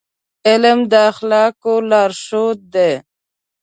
[0.47, 2.91] علم د اخلاقو لارښود دی.